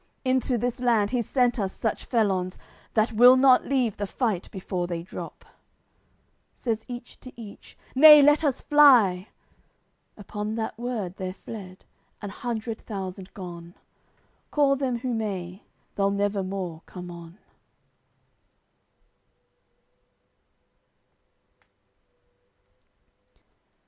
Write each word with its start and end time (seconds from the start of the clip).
Into 0.25 0.57
this 0.57 0.79
land 0.81 1.11
he's 1.11 1.29
sent 1.29 1.59
us 1.59 1.73
such 1.73 2.05
felons 2.05 2.57
That 2.95 3.11
will 3.11 3.37
not 3.37 3.67
leave 3.67 3.97
the 3.97 4.07
fight 4.07 4.49
before 4.49 4.87
they 4.87 5.03
drop." 5.03 5.45
Says 6.55 6.85
each 6.87 7.19
to 7.19 7.31
each: 7.39 7.77
"Nay 7.93 8.23
let 8.23 8.43
us 8.43 8.61
fly!" 8.61 9.27
Upon 10.17 10.55
That 10.55 10.75
word, 10.79 11.17
they're 11.17 11.35
fled, 11.35 11.85
an 12.19 12.31
hundred 12.31 12.79
thousand 12.81 13.31
gone; 13.35 13.75
Call 14.49 14.75
them 14.75 14.97
who 14.97 15.13
may, 15.13 15.61
they'll 15.93 16.09
never 16.09 16.41
more 16.41 16.81
come 16.87 17.11
on. 17.11 17.37